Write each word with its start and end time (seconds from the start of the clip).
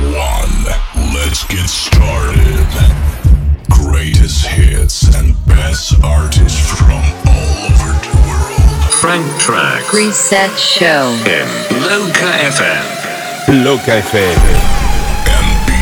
One. 0.00 0.64
Let's 1.14 1.44
get 1.46 1.68
started. 1.68 2.66
Greatest 3.68 4.46
hits 4.46 5.14
and 5.14 5.34
best 5.46 5.94
artists 6.02 6.58
from 6.70 6.92
all 6.92 7.66
over 7.68 7.92
the 8.00 8.16
world. 8.28 8.92
Frank 9.00 9.26
Track 9.40 9.92
Reset 9.92 10.56
Show. 10.58 11.14
en 11.26 11.48
Loca 11.82 12.30
FM. 12.48 12.84
Loca 13.64 13.92
FM. 14.00 14.38
And 15.28 15.48
be 15.66 15.78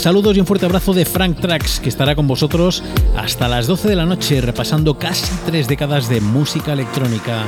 Saludos 0.00 0.34
y 0.34 0.40
un 0.40 0.46
fuerte 0.46 0.64
abrazo 0.64 0.94
de 0.94 1.04
Frank 1.04 1.40
Trax, 1.40 1.78
que 1.78 1.90
estará 1.90 2.16
con 2.16 2.26
vosotros 2.26 2.82
hasta 3.18 3.48
las 3.48 3.66
12 3.66 3.86
de 3.86 3.96
la 3.96 4.06
noche 4.06 4.40
repasando 4.40 4.98
casi 4.98 5.30
tres 5.44 5.68
décadas 5.68 6.08
de 6.08 6.22
música 6.22 6.72
electrónica. 6.72 7.44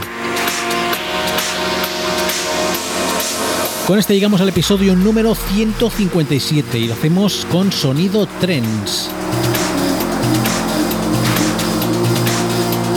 Con 3.86 3.98
este 3.98 4.12
llegamos 4.12 4.42
al 4.42 4.50
episodio 4.50 4.94
número 4.94 5.34
157 5.34 6.78
y 6.78 6.88
lo 6.88 6.92
hacemos 6.92 7.46
con 7.50 7.72
sonido 7.72 8.28
Trends. 8.38 9.08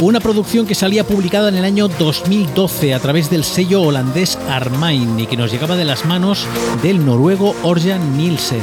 Una 0.02 0.20
producción 0.20 0.68
que 0.68 0.76
salía 0.76 1.08
publicada 1.08 1.48
en 1.48 1.56
el 1.56 1.64
año 1.64 1.88
2012 1.88 2.94
a 2.94 3.00
través 3.00 3.30
del 3.30 3.46
sello 3.46 3.84
holandés 3.84 4.38
Armain 4.50 5.18
y 5.18 5.28
que 5.28 5.38
nos 5.38 5.50
llegaba 5.50 5.78
de 5.78 5.86
las 5.86 6.04
manos 6.04 6.46
del 6.84 7.06
noruego 7.06 7.56
Orjan 7.64 8.18
Nielsen. 8.18 8.60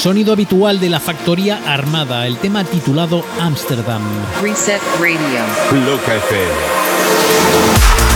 Sonido 0.00 0.32
habitual 0.32 0.80
de 0.80 0.88
la 0.88 0.98
factoría 0.98 1.60
armada, 1.66 2.26
el 2.26 2.38
tema 2.38 2.64
titulado 2.64 3.22
Amsterdam. 3.38 4.00
Reset 4.40 4.80
Radio. 4.98 5.84
Loca 5.84 6.14
FM. 6.14 8.09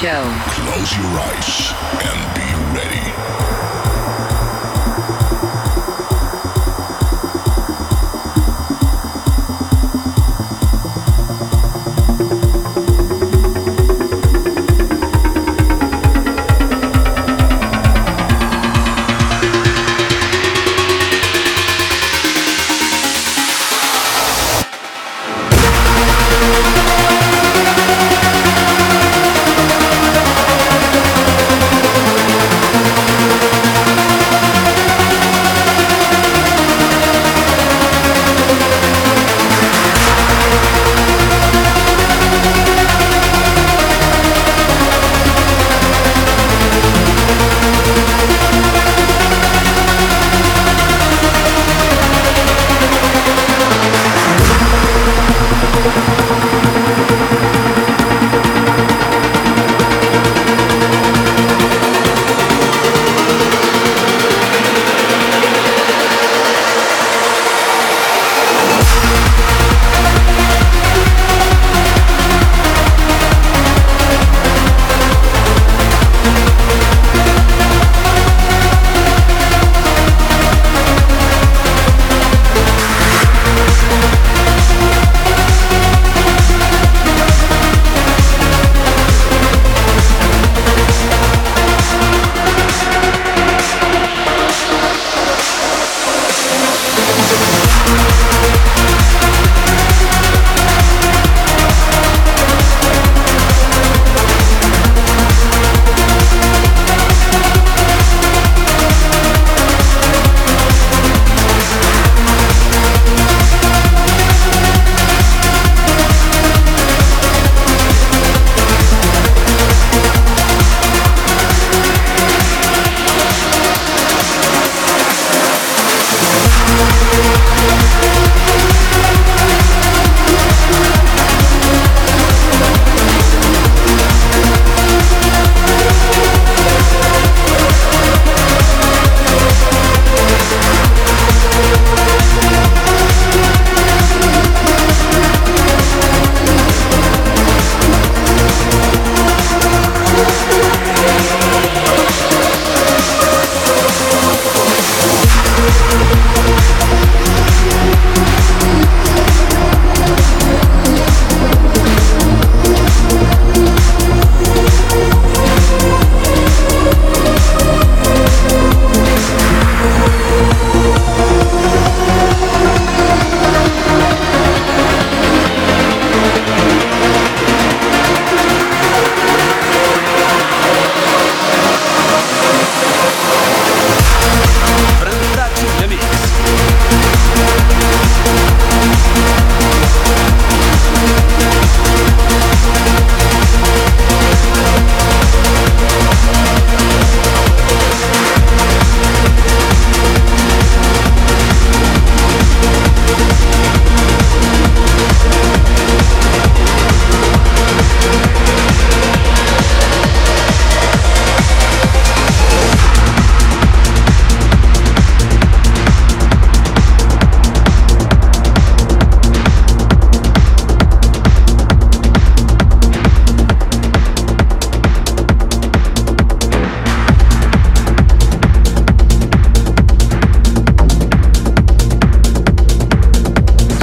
Show. 0.00 0.53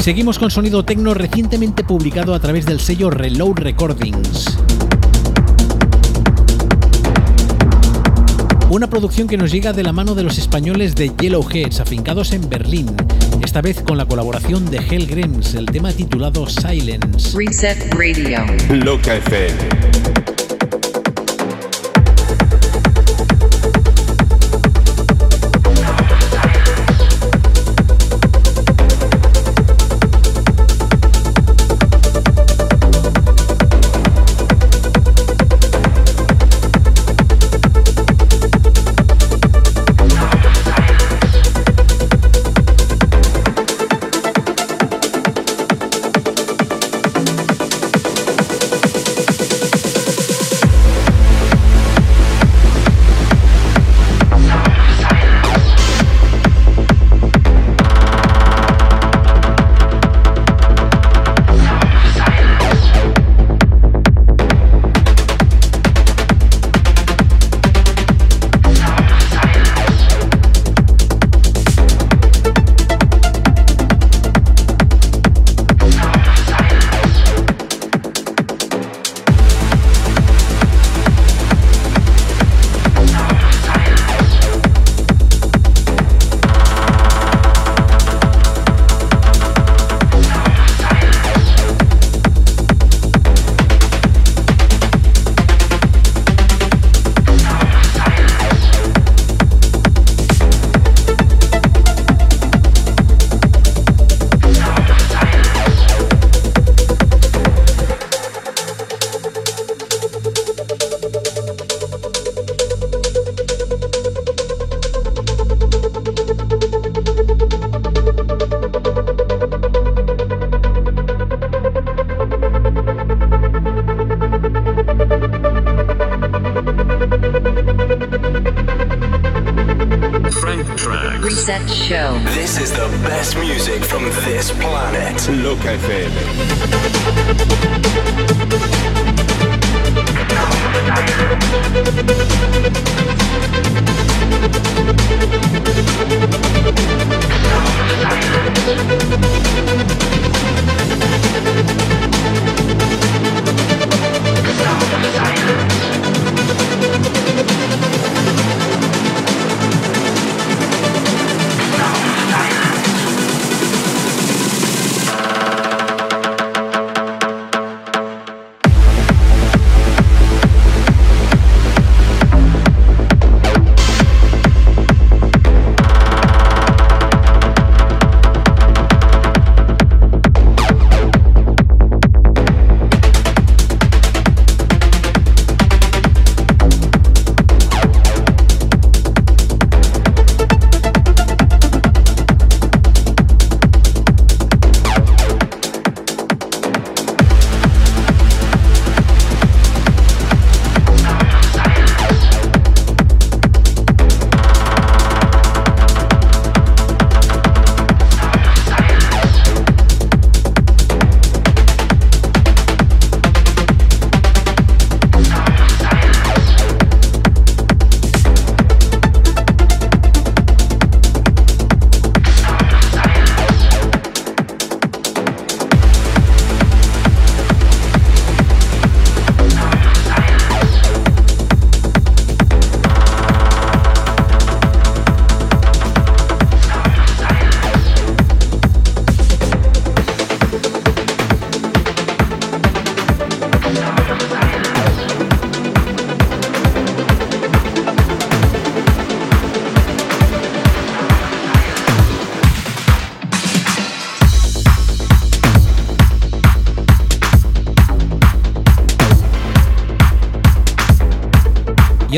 Seguimos 0.02 0.40
con 0.40 0.50
sonido 0.50 0.84
tecno 0.84 1.14
recientemente 1.14 1.84
publicado 1.84 2.34
a 2.34 2.40
través 2.40 2.66
del 2.66 2.80
sello 2.80 3.12
Reload 3.12 3.60
Recordings. 3.60 4.58
Una 8.72 8.88
producción 8.90 9.28
que 9.28 9.38
nos 9.38 9.52
llega 9.52 9.74
de 9.74 9.84
la 9.84 9.92
mano 9.92 10.16
de 10.16 10.24
los 10.24 10.40
españoles 10.40 10.96
de 10.96 11.12
Yellowheads, 11.16 11.82
afincados 11.82 12.32
en 12.32 12.50
Berlín, 12.50 12.88
esta 13.44 13.62
vez 13.62 13.84
con 13.84 13.96
la 13.96 14.08
colaboración 14.08 14.72
de 14.72 14.78
Hellgrims, 14.78 15.54
el 15.54 15.68
tema 15.68 15.94
titulado 15.94 16.48
Silence. 16.48 17.38
Reset 17.38 17.94
Radio. 17.94 18.40
Loca 18.72 19.18
FM. 19.18 20.31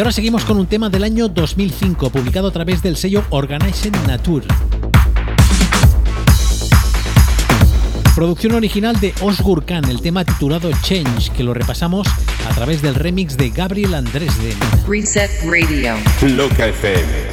Ahora 0.03 0.11
seguimos 0.11 0.43
con 0.43 0.57
un 0.59 0.67
tema 0.67 0.89
del 0.89 1.05
año 1.05 1.29
2005, 1.29 2.09
publicado 2.09 2.49
a 2.49 2.51
través 2.51 2.83
del 2.83 2.97
sello 2.97 3.23
Organizing 3.29 3.93
Nature. 4.05 4.45
Producción 8.13 8.53
original 8.53 8.99
de 8.99 9.13
Osgur 9.21 9.63
Khan, 9.63 9.85
el 9.85 10.01
tema 10.01 10.25
titulado 10.25 10.69
Change, 10.81 11.31
que 11.31 11.43
lo 11.45 11.53
repasamos 11.53 12.05
a 12.49 12.53
través 12.53 12.81
del 12.81 12.95
remix 12.95 13.37
de 13.37 13.49
Gabriel 13.51 13.93
Andresden. 13.93 14.57
Reset 14.85 15.31
Radio. 15.45 15.95
Loca 16.35 16.67
FM. 16.67 17.32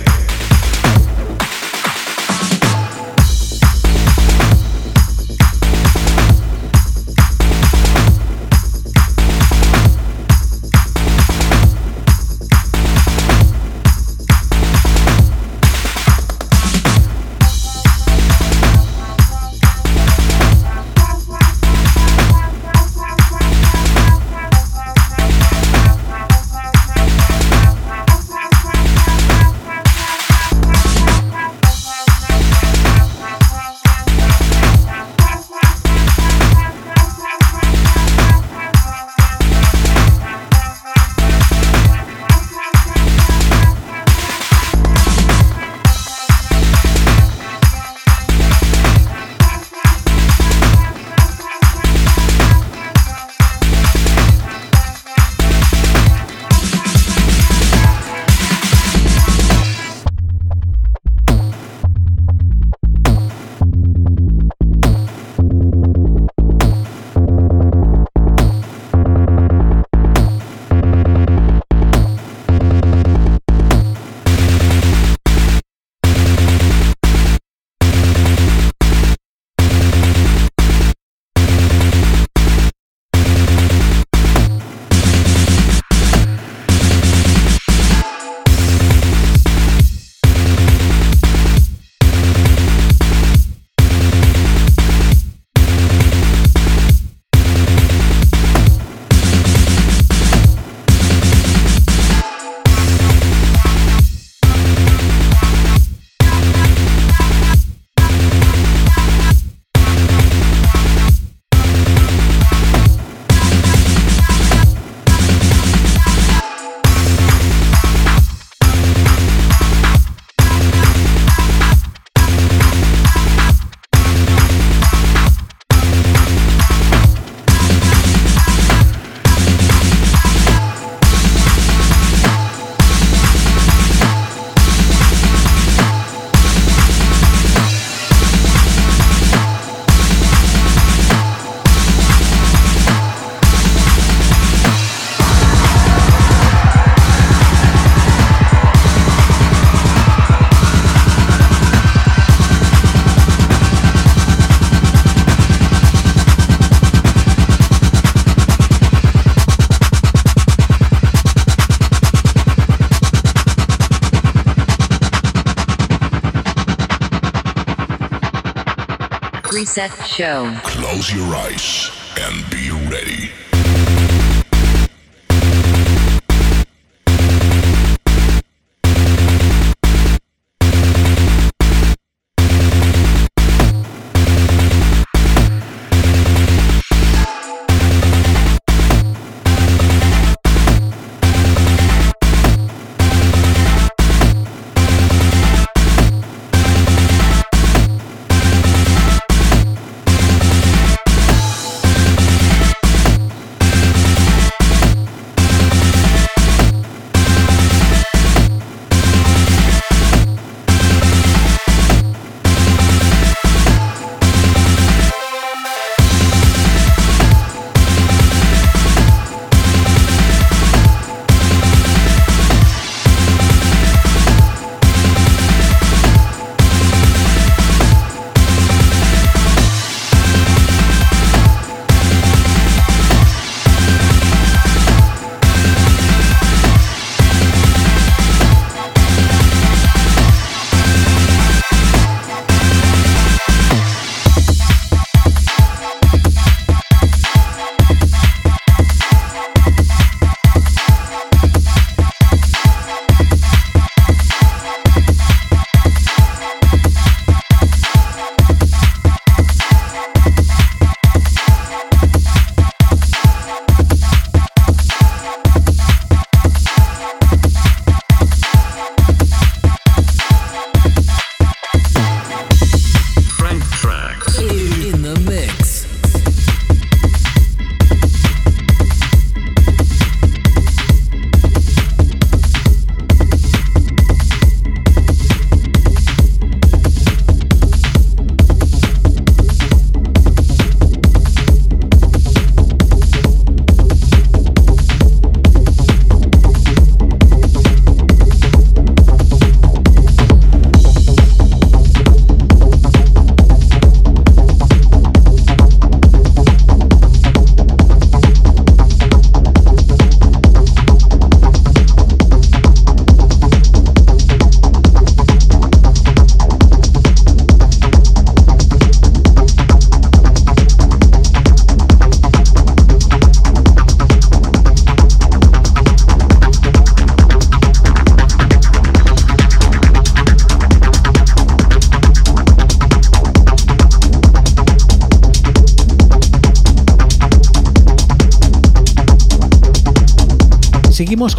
Reset 169.70 170.04
Show. 170.04 170.52
Close 170.64 171.14
your 171.14 171.32
eyes 171.32 171.90
and 172.18 172.50
be 172.50 172.72
ready. 172.90 173.30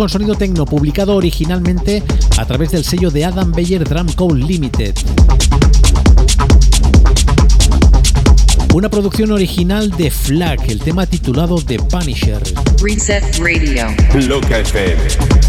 Con 0.02 0.10
sonido 0.10 0.34
tecno, 0.34 0.66
publicado 0.66 1.16
originalmente 1.16 2.02
a 2.40 2.46
través 2.48 2.72
del 2.72 2.84
sello 2.84 3.12
de 3.12 3.24
Adam 3.24 3.52
Beyer 3.52 3.88
Drum 3.88 4.12
Code 4.14 4.40
Limited. 4.40 4.96
Una 8.74 8.90
producción 8.90 9.32
original 9.32 9.92
de 9.92 10.10
Flag, 10.10 10.60
el 10.70 10.80
tema 10.80 11.06
titulado 11.06 11.58
The 11.58 11.78
Punisher. 11.78 12.42
Reset 12.82 13.38
Radio. 13.38 13.90
Loca 14.28 14.58
FM. 14.58 15.41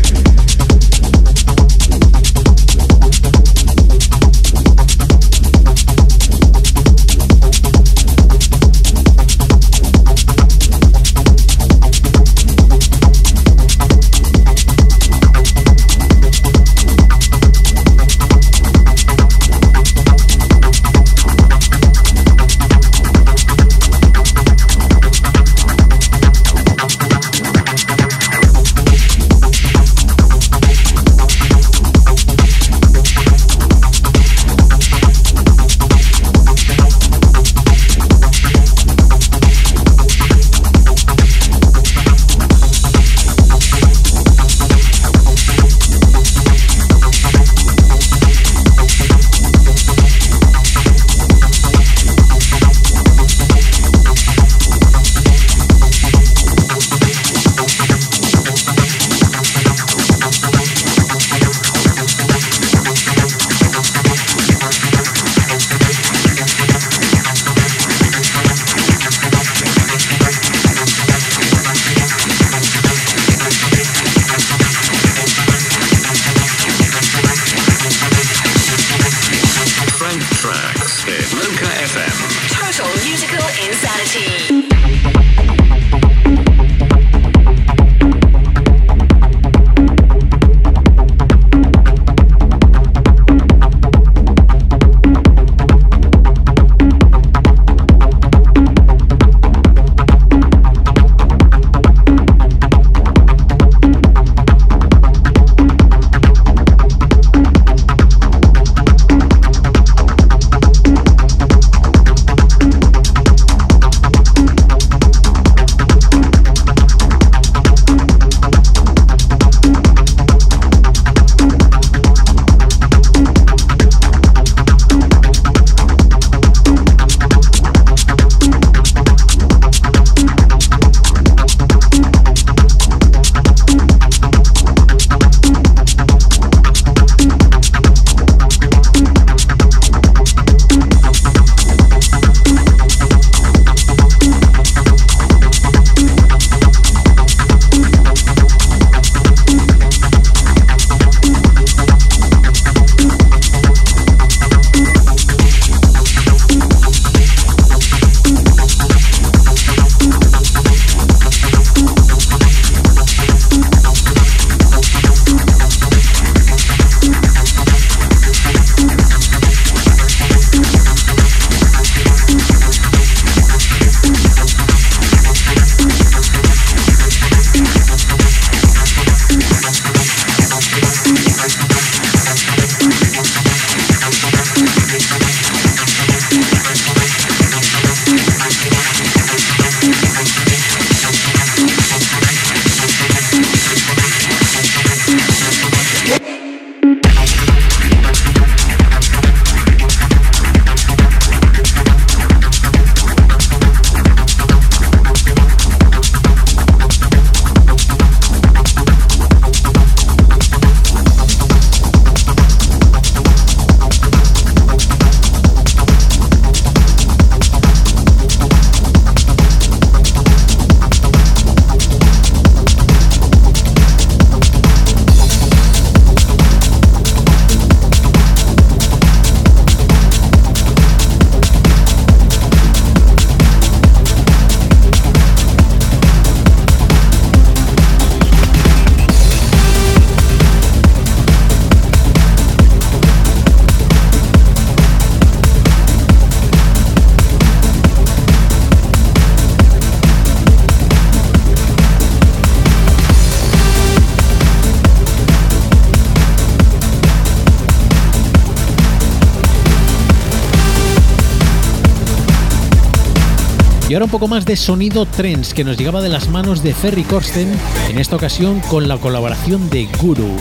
Y 263.93 263.95
ahora 263.95 264.07
un 264.07 264.11
poco 264.11 264.27
más 264.27 264.47
de 264.47 264.57
sonido 264.57 265.05
trends 265.05 265.53
que 265.53 265.65
nos 265.65 265.77
llegaba 265.77 266.01
de 266.01 266.09
las 266.09 266.31
manos 266.31 266.63
de 266.63 266.73
Ferry 266.73 267.05
Corsten, 267.05 267.53
en 267.91 267.99
esta 267.99 268.17
ocasión 268.17 268.61
con 268.61 268.89
la 268.89 268.97
colaboración 268.97 269.69
de 269.69 269.87
Guru. 270.01 270.35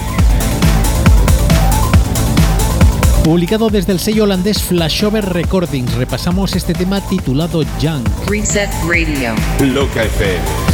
Publicado 3.26 3.70
desde 3.70 3.92
el 3.92 4.00
sello 4.00 4.24
holandés 4.24 4.64
Flashover 4.64 5.26
Recordings, 5.26 5.96
repasamos 5.96 6.56
este 6.56 6.74
tema 6.74 7.02
titulado 7.02 7.64
Young. 7.82 8.08
Reset 8.30 8.70
Radio. 8.88 9.36
Loca 9.60 10.02
FM. 10.02 10.71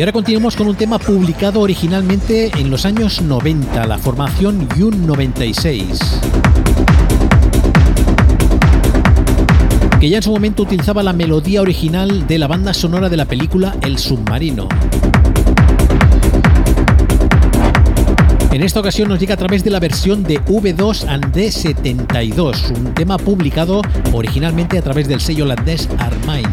Y 0.00 0.02
ahora 0.02 0.12
continuamos 0.12 0.56
con 0.56 0.66
un 0.66 0.76
tema 0.76 0.98
publicado 0.98 1.60
originalmente 1.60 2.50
en 2.58 2.70
los 2.70 2.86
años 2.86 3.20
90, 3.20 3.86
la 3.86 3.98
formación 3.98 4.66
Yun 4.74 5.06
96. 5.06 5.98
que 10.00 10.08
ya 10.08 10.16
en 10.16 10.22
su 10.22 10.30
momento 10.30 10.62
utilizaba 10.62 11.02
la 11.02 11.12
melodía 11.12 11.60
original 11.60 12.26
de 12.26 12.38
la 12.38 12.46
banda 12.46 12.72
sonora 12.72 13.10
de 13.10 13.18
la 13.18 13.26
película 13.26 13.76
El 13.82 13.98
Submarino. 13.98 14.68
En 18.52 18.62
esta 18.62 18.80
ocasión 18.80 19.10
nos 19.10 19.20
llega 19.20 19.34
a 19.34 19.36
través 19.36 19.62
de 19.64 19.68
la 19.68 19.80
versión 19.80 20.22
de 20.22 20.40
V2 20.40 21.08
and 21.08 21.26
D72, 21.36 22.70
un 22.70 22.94
tema 22.94 23.18
publicado 23.18 23.82
originalmente 24.14 24.78
a 24.78 24.82
través 24.82 25.08
del 25.08 25.20
sello 25.20 25.44
holandés 25.44 25.90
Armine. 25.98 26.48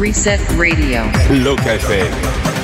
Reset 0.00 0.40
Radio. 0.56 1.02
Loca 1.44 1.74
FM. 1.74 2.55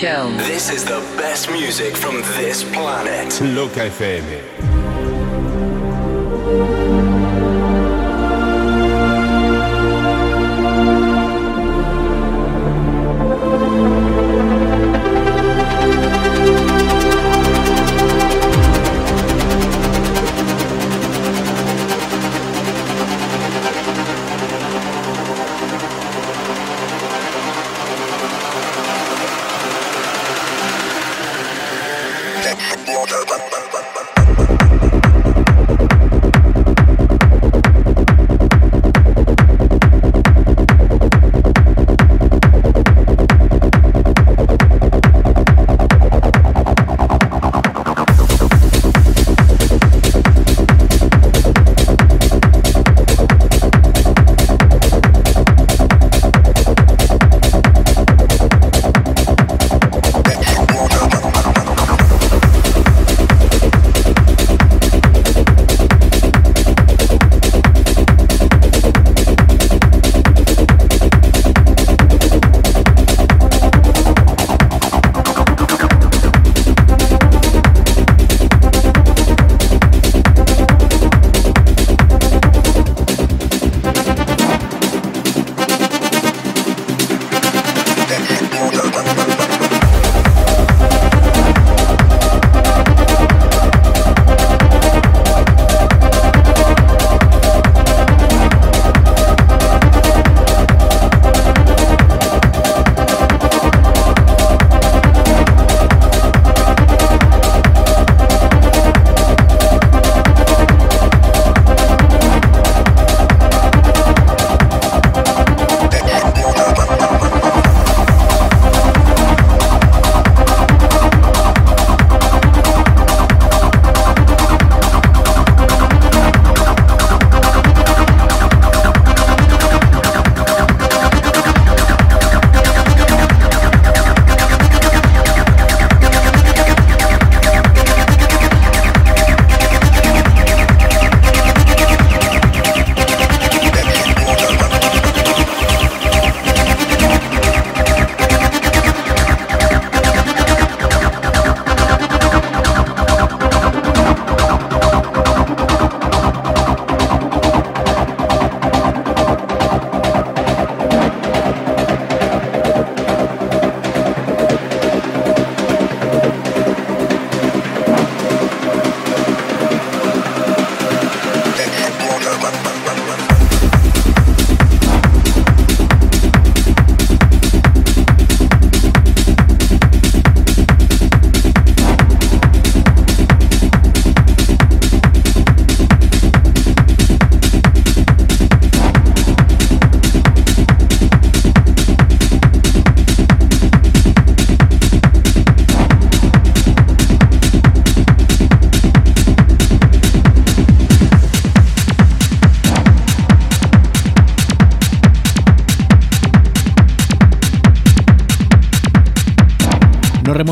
show. 0.00 0.30
This 0.38 0.70
is 0.70 0.82
the 0.84 1.00
best 1.18 1.50
music 1.50 1.94
from 1.94 2.22
this 2.38 2.64
planet. 2.72 3.38
Look 3.54 3.72
FM. 3.72 4.49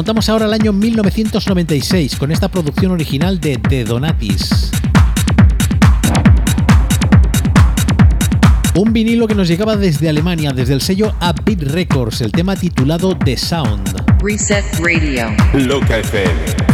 Remontamos 0.09 0.31
ahora 0.31 0.47
al 0.47 0.55
año 0.55 0.73
1996 0.73 2.17
con 2.17 2.33
esta 2.33 2.49
producción 2.49 2.93
original 2.93 3.39
de 3.41 3.59
The 3.59 3.85
Donatis. 3.85 4.71
Un 8.75 8.95
vinilo 8.95 9.29
que 9.29 9.35
nos 9.35 9.49
llegaba 9.49 9.77
desde 9.77 10.09
Alemania, 10.09 10.55
desde 10.55 10.73
el 10.73 10.81
sello 10.81 11.15
Upbeat 11.21 11.61
Records, 11.61 12.23
el 12.23 12.33
tema 12.33 12.57
titulado 12.57 13.19
The 13.19 13.37
Sound. 13.37 14.03
Reset 14.23 14.65
Radio. 14.81 15.27
Loca 15.53 15.99
FM. 15.99 16.68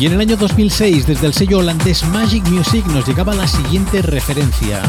Y 0.00 0.06
en 0.06 0.12
el 0.12 0.20
año 0.20 0.36
2006, 0.36 1.06
desde 1.06 1.26
el 1.26 1.34
sello 1.34 1.58
holandés 1.58 2.04
Magic 2.08 2.46
Music, 2.48 2.84
nos 2.86 3.06
llegaba 3.06 3.34
la 3.34 3.46
siguiente 3.46 4.02
referencia. 4.02 4.82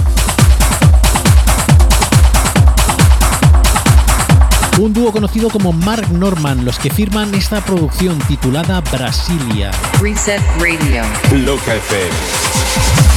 Un 4.80 4.93
dúo 4.93 5.12
conocido 5.12 5.49
como 5.49 5.72
Mark 5.72 6.12
Norman, 6.12 6.66
los 6.66 6.80
que 6.80 6.89
firman 6.89 7.34
esta 7.34 7.62
producción 7.62 8.20
titulada 8.28 8.82
Brasilia. 8.82 9.72
Reset 10.01 10.41
Radio. 10.60 11.03
Loca 11.32 11.76
FM. 11.76 13.14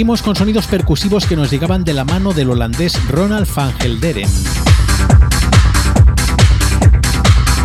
Seguimos 0.00 0.22
con 0.22 0.34
sonidos 0.34 0.66
percusivos 0.66 1.26
que 1.26 1.36
nos 1.36 1.50
llegaban 1.50 1.84
de 1.84 1.92
la 1.92 2.06
mano 2.06 2.32
del 2.32 2.48
holandés 2.48 2.98
Ronald 3.08 3.46
van 3.54 3.70
Gelderen. 3.74 4.30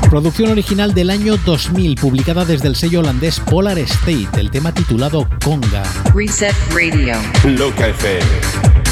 Producción 0.10 0.52
original 0.52 0.94
del 0.94 1.12
año 1.12 1.38
2000, 1.38 1.96
publicada 1.96 2.44
desde 2.44 2.68
el 2.68 2.76
sello 2.76 3.00
holandés 3.00 3.40
Polar 3.40 3.80
State, 3.80 4.28
el 4.38 4.52
tema 4.52 4.74
titulado 4.74 5.30
Conga. 5.46 5.84
Reset 6.14 6.54
Radio. 6.74 7.16
Loca 7.46 7.88
FM. 7.88 8.85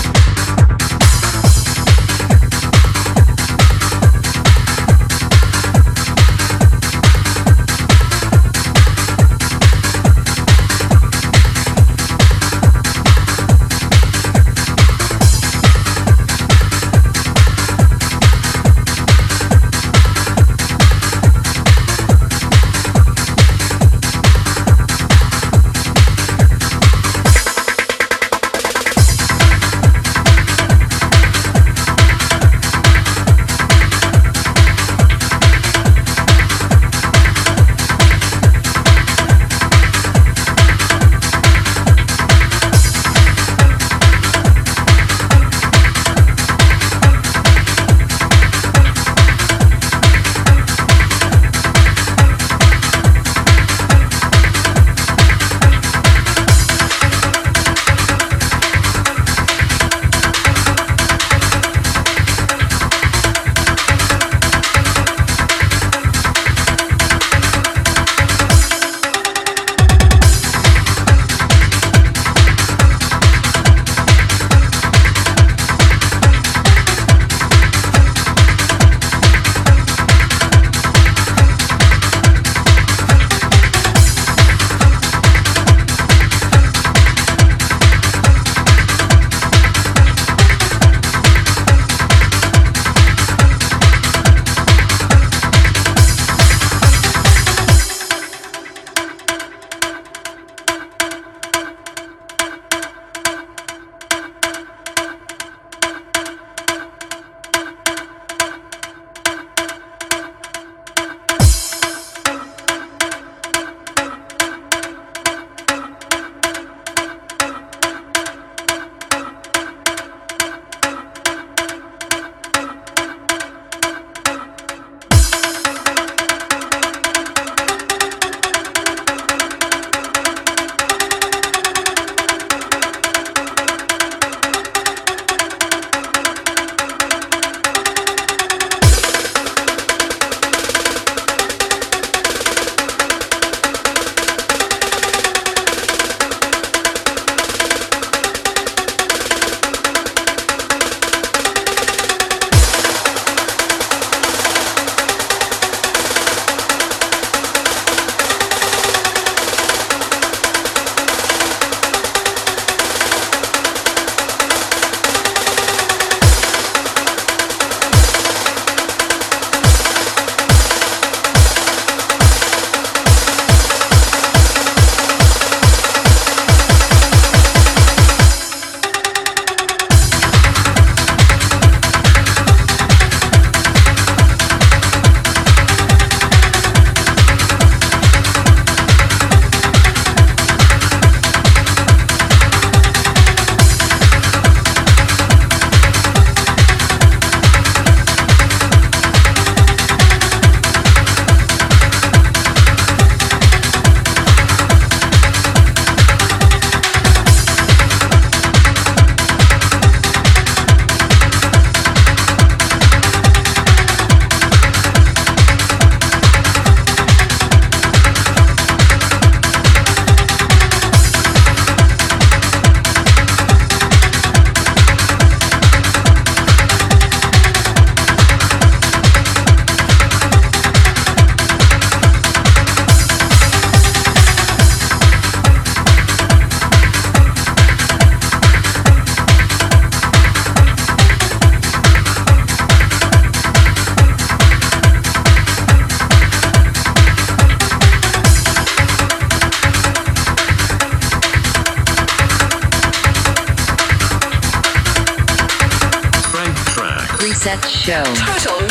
set 257.43 257.65
show. 257.65 258.03
Total 258.03 258.62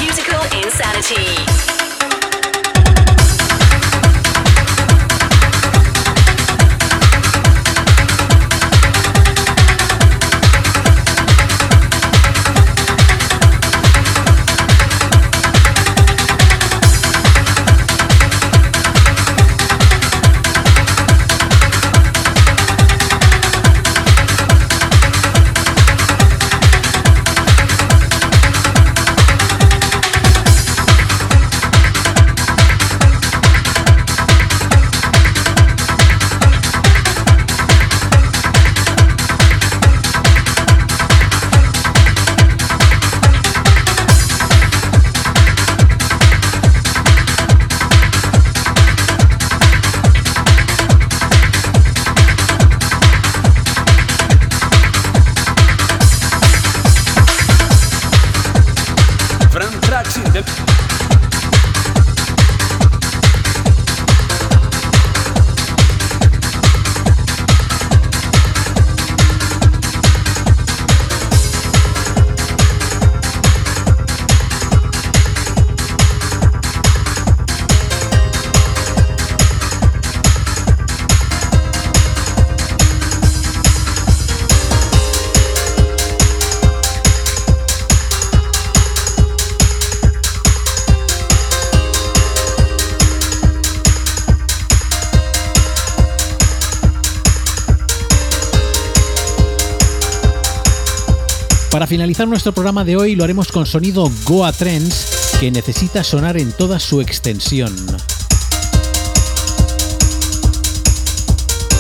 Para 101.73 101.87
finalizar 101.87 102.29
nuestro 102.29 102.53
programa 102.53 102.85
de 102.85 102.97
hoy 102.97 103.17
lo 103.17 103.25
haremos 103.25 103.51
con 103.51 103.65
sonido 103.65 104.11
Goa 104.27 104.53
Trends 104.53 105.39
que 105.41 105.51
necesita 105.51 106.05
sonar 106.05 106.37
en 106.37 106.53
toda 106.53 106.79
su 106.79 107.01
extensión. 107.01 107.75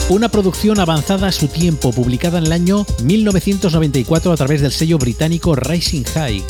Una 0.09 0.31
producción 0.31 0.81
avanzada 0.81 1.29
a 1.29 1.33
su 1.33 1.49
tiempo, 1.49 1.93
publicada 1.93 2.39
en 2.39 2.47
el 2.47 2.53
año 2.53 2.87
1994 3.05 4.33
a 4.33 4.37
través 4.39 4.63
del 4.63 4.73
sello 4.73 4.97
británico 4.97 5.55
Rising 5.55 6.05
High. 6.05 6.43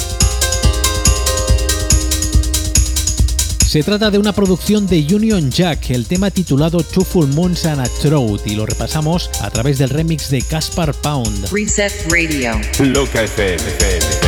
Se 3.72 3.82
trata 3.82 4.10
de 4.10 4.18
una 4.18 4.34
producción 4.34 4.86
de 4.86 4.98
Union 4.98 5.50
Jack, 5.50 5.92
el 5.92 6.06
tema 6.06 6.30
titulado 6.30 6.82
Two 6.82 7.06
Full 7.06 7.28
Moons 7.28 7.64
and 7.64 7.80
a 7.80 7.84
Throat, 7.84 8.46
y 8.46 8.54
lo 8.54 8.66
repasamos 8.66 9.30
a 9.40 9.48
través 9.48 9.78
del 9.78 9.88
remix 9.88 10.28
de 10.28 10.42
Caspar 10.42 10.92
Pound. 10.92 11.50
Reset 11.50 11.90
Radio. 12.10 12.60
Loca 12.80 13.22
FM. 13.22 14.21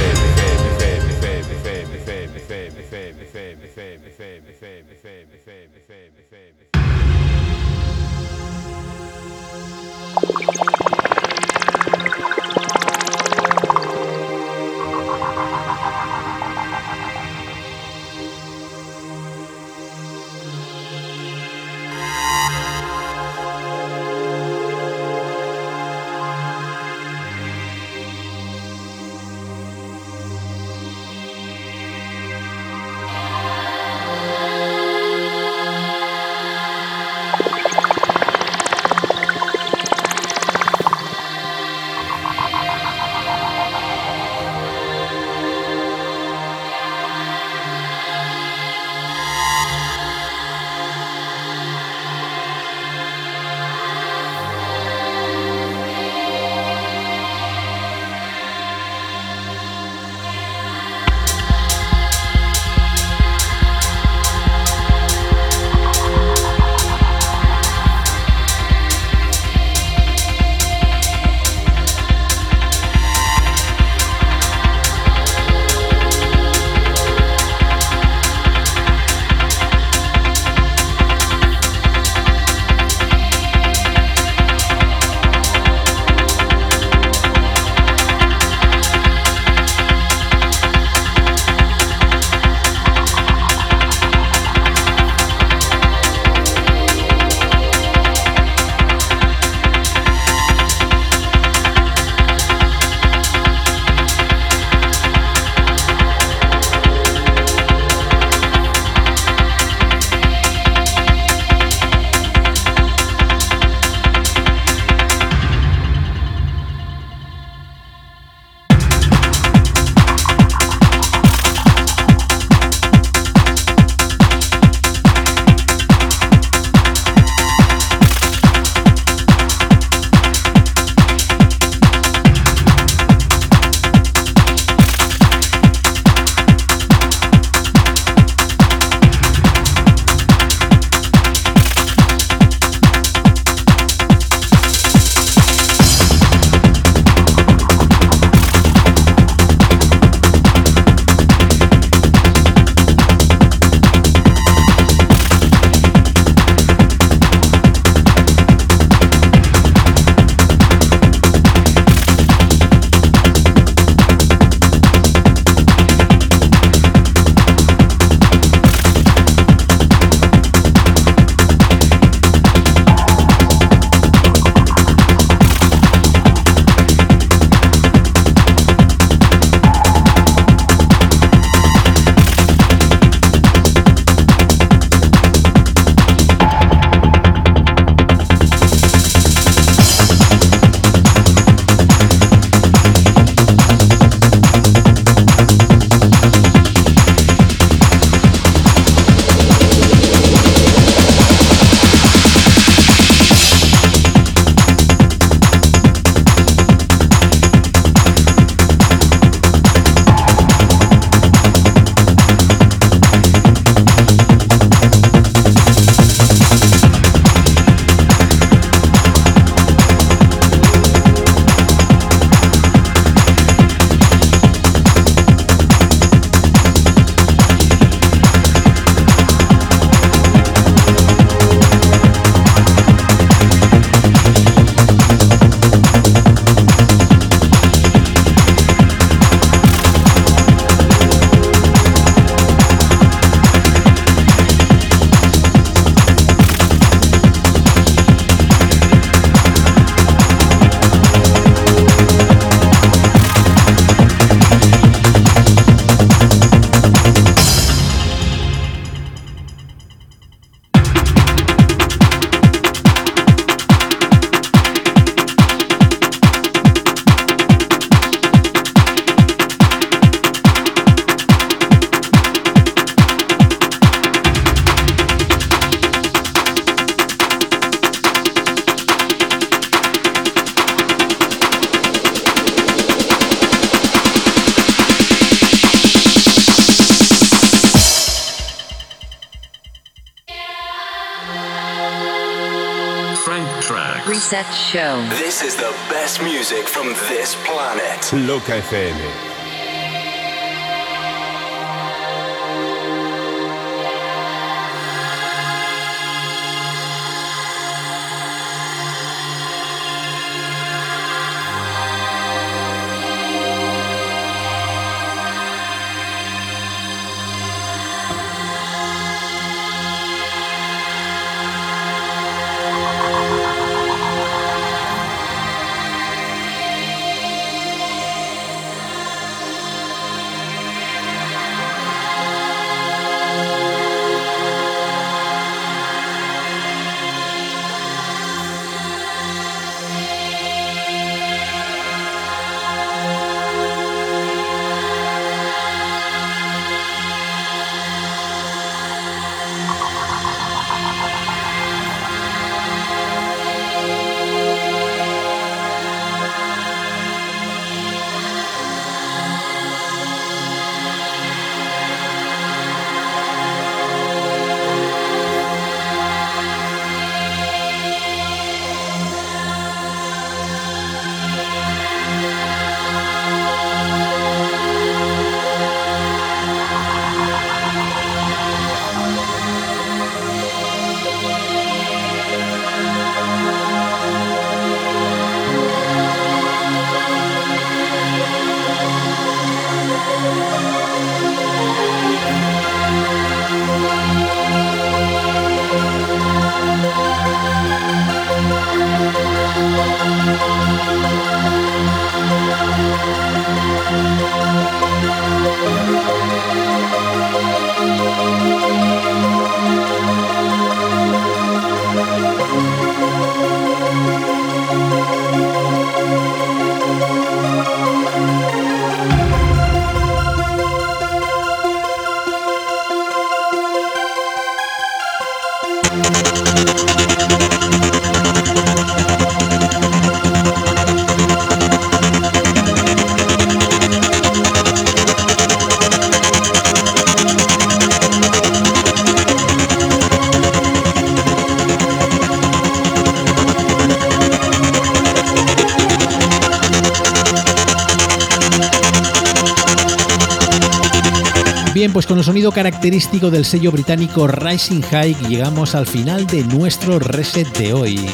Pues 451.94 452.06
con 452.08 452.18
el 452.18 452.24
sonido 452.24 452.50
característico 452.50 453.30
del 453.30 453.44
sello 453.44 453.70
británico 453.70 454.26
Rising 454.26 454.82
High 454.82 455.14
llegamos 455.28 455.76
al 455.76 455.86
final 455.86 456.26
de 456.26 456.42
nuestro 456.42 456.98
reset 456.98 457.56
de 457.56 457.72
hoy. 457.72 458.10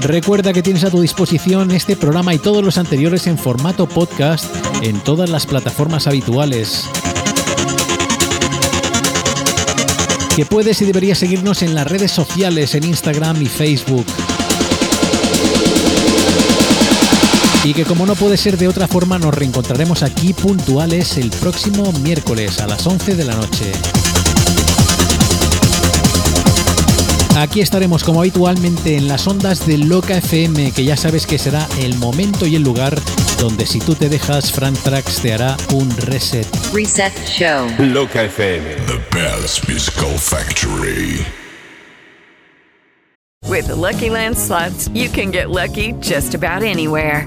Recuerda 0.00 0.52
que 0.52 0.64
tienes 0.64 0.82
a 0.82 0.90
tu 0.90 1.00
disposición 1.00 1.70
este 1.70 1.94
programa 1.94 2.34
y 2.34 2.38
todos 2.38 2.64
los 2.64 2.76
anteriores 2.76 3.28
en 3.28 3.38
formato 3.38 3.88
podcast 3.88 4.44
en 4.82 4.98
todas 4.98 5.30
las 5.30 5.46
plataformas 5.46 6.08
habituales. 6.08 6.88
Que 10.34 10.44
puedes 10.44 10.82
y 10.82 10.86
deberías 10.86 11.18
seguirnos 11.18 11.62
en 11.62 11.76
las 11.76 11.86
redes 11.86 12.10
sociales 12.10 12.74
en 12.74 12.82
Instagram 12.82 13.40
y 13.40 13.46
Facebook. 13.46 14.06
Y 17.64 17.74
que 17.74 17.84
como 17.84 18.06
no 18.06 18.16
puede 18.16 18.36
ser 18.36 18.58
de 18.58 18.66
otra 18.66 18.88
forma 18.88 19.18
nos 19.18 19.32
reencontraremos 19.32 20.02
aquí 20.02 20.32
puntuales 20.32 21.16
el 21.16 21.30
próximo 21.30 21.92
miércoles 22.02 22.60
a 22.60 22.66
las 22.66 22.84
11 22.86 23.14
de 23.14 23.24
la 23.24 23.34
noche. 23.34 23.72
Aquí 27.36 27.60
estaremos 27.60 28.04
como 28.04 28.20
habitualmente 28.20 28.96
en 28.96 29.08
las 29.08 29.26
ondas 29.26 29.66
de 29.66 29.78
Loca 29.78 30.16
FM, 30.18 30.72
que 30.72 30.84
ya 30.84 30.96
sabes 30.96 31.26
que 31.26 31.38
será 31.38 31.66
el 31.80 31.96
momento 31.96 32.46
y 32.46 32.56
el 32.56 32.62
lugar 32.62 33.00
donde 33.38 33.64
si 33.64 33.78
tú 33.78 33.94
te 33.94 34.08
dejas, 34.08 34.52
Frank 34.52 34.78
Trax 34.82 35.20
te 35.20 35.32
hará 35.32 35.56
un 35.72 35.90
reset. 35.96 36.46
Reset 36.74 37.12
Show. 37.26 37.68
Loca 37.78 38.24
FM. 38.24 38.76
The 38.86 39.00
best 39.16 39.68
musical 39.68 40.10
factory. 40.18 41.24
With 43.48 43.66
the 43.66 43.76
Lucky 43.76 44.10
Land 44.10 44.36
slots, 44.36 44.88
you 44.94 45.08
can 45.08 45.30
get 45.30 45.50
lucky 45.50 45.92
just 46.00 46.34
about 46.34 46.62
anywhere. 46.62 47.26